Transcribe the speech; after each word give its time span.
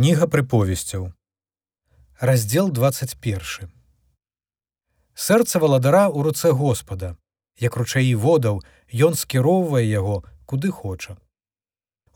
Кніга 0.00 0.24
прыповесцяў. 0.32 1.12
Раздзел 2.20 2.70
21. 2.72 3.68
Сэрца 5.12 5.60
валадара 5.60 6.08
ў 6.08 6.24
руцэ 6.24 6.56
Господа, 6.56 7.20
як 7.60 7.76
ручаі 7.76 8.14
водаў, 8.16 8.64
ён 8.96 9.12
скіроўвае 9.12 9.84
яго, 9.84 10.24
куды 10.48 10.72
хоча. 10.72 11.20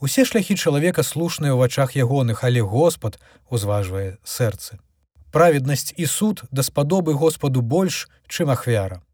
Усе 0.01 0.25
шляхі 0.25 0.57
чалавека 0.57 1.05
слушныя 1.05 1.53
ў 1.53 1.61
вачах 1.61 1.93
ягоных, 1.93 2.41
але 2.41 2.65
Господ 2.65 3.21
узважвае 3.53 4.17
сэрцы. 4.25 4.81
Праведнасць 5.29 5.93
і 5.93 6.09
суд 6.09 6.49
даспадобы 6.49 7.13
Господу 7.13 7.61
больш, 7.61 8.09
чым 8.33 8.49
ахвяра. 8.49 9.05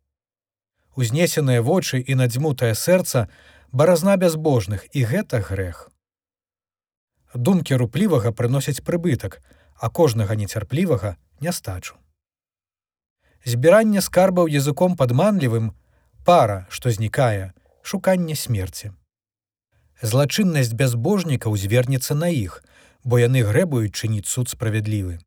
Узнесеныя 0.95 1.59
вочы 1.59 1.99
і 1.99 2.15
надзьмутае 2.15 2.79
сэрца 2.79 3.27
баразна 3.75 4.15
бязбожных 4.15 4.87
і 4.95 5.11
гэта 5.11 5.43
грэх. 5.43 5.91
Думкі 7.35 7.77
руплівага 7.77 8.33
прыносяць 8.33 8.83
прыбытак, 8.83 9.41
а 9.77 9.89
кожнага 9.89 10.35
нецярплівага 10.35 11.17
нястачу. 11.41 11.95
Збіранне 13.45 14.03
скарбаў 14.03 14.51
языком 14.51 14.97
падманлівым 14.97 15.73
пара, 16.25 16.67
што 16.69 16.91
знікае, 16.91 17.53
шуканне 17.83 18.35
смерці. 18.37 18.93
Злачыннасць 20.03 20.75
бязбожнікаў 20.77 21.57
звернецца 21.57 22.15
на 22.15 22.29
іх, 22.29 22.63
бо 23.05 23.19
яны 23.21 23.43
грэбуюць 23.45 23.97
чыніць 23.97 24.29
суд 24.29 24.49
справядлівы. 24.49 25.21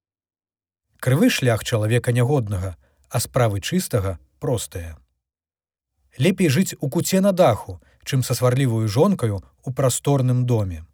Крывы 0.99 1.29
шлях 1.29 1.63
чалавека 1.63 2.11
нягоднага, 2.11 2.75
а 3.09 3.19
справы 3.19 3.59
чыстага 3.61 4.19
простыя. 4.39 4.97
Лепей 6.17 6.49
жыць 6.49 6.75
у 6.79 6.89
куце 6.89 7.21
на 7.21 7.31
даху, 7.31 7.81
чым 8.03 8.23
са 8.23 8.33
сварлівую 8.33 8.87
жонкаю 8.87 9.41
у 9.63 9.73
прасторным 9.73 10.45
доме. 10.45 10.85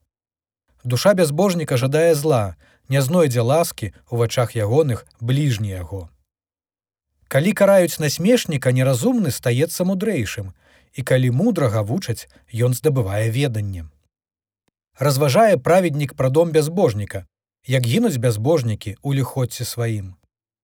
Душа 0.84 1.14
бязбожніка 1.14 1.78
жадае 1.78 2.16
зла, 2.16 2.56
не 2.90 3.02
знойдзе 3.02 3.42
ласкі 3.42 3.92
ў 4.08 4.16
вачах 4.24 4.56
ягоных 4.56 5.06
бліжні 5.20 5.70
яго. 5.70 6.10
Калі 7.28 7.54
караюць 7.54 8.00
насмешніка, 8.00 8.72
неразумны 8.72 9.32
стаецца 9.32 9.86
мудрэйшым, 9.86 10.54
і 10.98 11.02
калі 11.04 11.30
мудрага 11.30 11.84
вучаць, 11.84 12.26
ён 12.54 12.74
здабывае 12.74 13.30
веданне. 13.30 13.86
Разважае 14.98 15.58
праведнік 15.58 16.16
пра 16.16 16.30
дом 16.30 16.52
бязбожніка, 16.52 17.28
як 17.68 17.86
гінуць 17.86 18.18
бязбожнікі 18.18 18.96
ў 19.04 19.22
ліходці 19.22 19.68
сваім. 19.68 20.16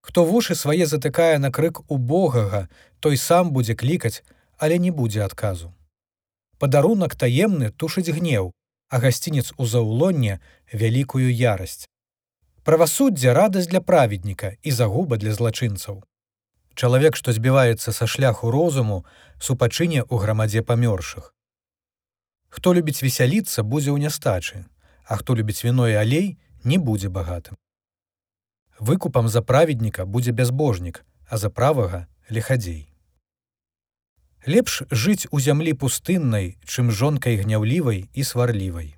Хто 0.01 0.25
вушы 0.25 0.55
свае 0.55 0.85
затыкае 0.89 1.37
на 1.37 1.51
крык 1.51 1.81
у 1.87 1.97
Богага, 1.97 2.67
той 2.99 3.17
сам 3.17 3.51
будзе 3.51 3.75
клікаць, 3.75 4.23
але 4.57 4.77
не 4.79 4.91
будзе 4.91 5.21
адказу. 5.21 5.73
Падарунак 6.57 7.15
таемны 7.15 7.69
тушыць 7.71 8.09
гнеў, 8.09 8.51
а 8.89 8.99
гасцінец 8.99 9.53
у 9.57 9.65
заўлонне 9.65 10.39
вялікую 10.73 11.29
ярасць. 11.33 11.89
Правасуддзе 12.63 13.33
радасць 13.33 13.67
для 13.67 13.81
праведніка 13.81 14.57
і 14.63 14.71
загуба 14.71 15.17
для 15.17 15.33
злачынцаў. 15.33 16.03
Чалавек, 16.75 17.15
што 17.15 17.31
збіваецца 17.31 17.91
са 17.91 18.07
шляху 18.07 18.51
розуму, 18.51 19.05
супачыне 19.39 20.01
ў 20.03 20.15
грамадзе 20.17 20.61
памёршых. 20.61 21.31
Хто 22.49 22.73
любіць 22.73 23.03
весяліцца, 23.03 23.63
будзе 23.63 23.91
ў 23.91 23.99
нястачы, 23.99 24.65
а 25.05 25.17
хто 25.21 25.35
любіць 25.35 25.63
віно 25.63 25.87
і 25.87 25.95
алей, 26.01 26.37
не 26.63 26.77
будзе 26.77 27.09
багатым. 27.09 27.55
Выкупам 28.79 29.29
за 29.29 29.41
праведніка 29.41 30.05
будзе 30.05 30.31
бязбожнік, 30.31 31.05
а 31.29 31.37
за 31.37 31.49
правага 31.49 32.07
лихадзей. 32.29 32.94
Лепш 34.45 34.83
жыць 34.93 35.25
у 35.31 35.39
зямлі 35.41 35.73
пустыннай, 35.73 36.53
чым 36.69 36.91
жонкай 36.93 37.41
гняўлівай 37.41 38.05
і 38.13 38.23
сварлівай. 38.23 38.93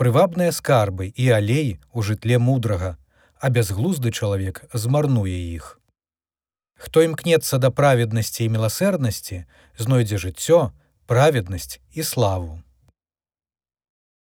Прывабныя 0.00 0.52
скарбы 0.56 1.12
і 1.12 1.28
алей 1.28 1.76
у 1.92 2.00
жытле 2.00 2.38
мудрага, 2.40 2.96
а 3.36 3.50
бязглузды 3.52 4.10
чалавек 4.10 4.64
змарнуе 4.72 5.36
іх. 5.36 5.76
Хто 6.80 7.04
імкнецца 7.04 7.60
да 7.60 7.68
праведнасці 7.70 8.48
і 8.48 8.52
міласэрнасці, 8.56 9.44
знойдзе 9.76 10.16
жыццё, 10.24 10.72
праведнасць 11.06 11.76
і 11.92 12.02
славу. 12.02 12.62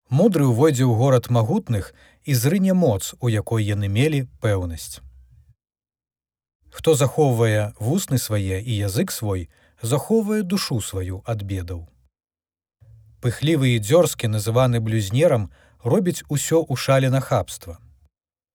Мудры 0.09 0.47
ўвойдзе 0.47 0.87
ў 0.87 0.95
горад 0.95 1.27
магутных 1.27 1.91
і 2.23 2.33
зрыне 2.33 2.73
моц, 2.73 3.11
у 3.19 3.27
якой 3.27 3.67
яны 3.67 3.91
мелі 3.91 4.23
пэўнасць. 4.39 5.03
Хто 6.79 6.93
захоўвае 6.95 7.73
вусны 7.77 8.17
свае 8.23 8.57
і 8.63 8.75
язык 8.87 9.11
свой, 9.11 9.49
захоўвае 9.81 10.43
душу 10.43 10.79
сваю 10.79 11.17
ад 11.27 11.41
бедаў. 11.43 11.81
Пыхлівы 13.19 13.75
і 13.75 13.81
дзёрзкі, 13.83 14.29
называны 14.31 14.79
блюзнерам, 14.79 15.49
робіць 15.83 16.23
усё 16.31 16.63
ў 16.63 16.79
шале 16.79 17.09
нахабства. 17.11 17.83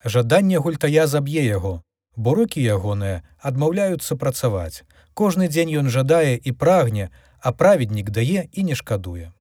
Жаданне 0.05 0.57
гультая 0.57 1.05
заб'е 1.07 1.45
яго, 1.45 1.73
бо 2.17 2.33
рукі 2.39 2.65
ягоныя 2.65 3.21
адмаўляюцца 3.51 4.17
працаваць. 4.17 4.89
Кожны 5.13 5.51
дзень 5.53 5.77
ён 5.85 5.93
жадае 5.93 6.41
і 6.41 6.57
прагне, 6.65 7.11
а 7.45 7.53
праведнік 7.53 8.09
дае 8.09 8.49
і 8.49 8.65
не 8.65 8.75
шкадуе. 8.75 9.37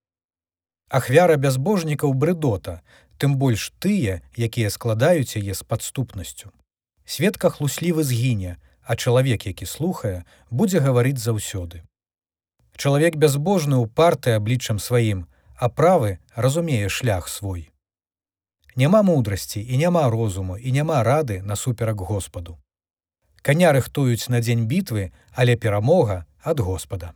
Ахвяра 0.91 1.39
бязбожнікаў 1.39 2.11
брыдота, 2.11 2.83
тым 3.15 3.39
больш 3.39 3.71
тыя, 3.79 4.19
якія 4.35 4.67
складаюць 4.67 5.39
яе 5.39 5.55
з 5.55 5.63
падступнасцю. 5.63 6.51
Светка 7.07 7.47
хлуслівы 7.47 8.03
згіне, 8.03 8.59
а 8.85 8.95
чалавек, 8.95 9.45
які 9.45 9.65
слухае, 9.65 10.23
будзе 10.49 10.79
гаварыць 10.79 11.19
заўсёды. 11.19 11.83
Чалавек 12.75 13.15
бязбожны 13.15 13.77
ў 13.79 13.87
парты 13.87 14.35
абліччам 14.35 14.79
сваім, 14.79 15.27
а 15.55 15.69
правы 15.69 16.19
разумее 16.35 16.89
шлях 16.89 17.29
свой. 17.29 17.69
Няма 18.75 19.01
мудрасці 19.01 19.61
і 19.61 19.77
няма 19.77 20.09
розуму 20.09 20.57
і 20.57 20.71
няма 20.71 21.03
рады 21.03 21.41
насуперак 21.41 22.01
Господу. 22.01 22.57
Каня 23.41 23.71
рыхтуюць 23.71 24.29
на 24.29 24.39
дзень 24.39 24.65
бітвы, 24.65 25.11
але 25.31 25.55
перамога 25.55 26.25
ад 26.41 26.59
Господа. 26.59 27.13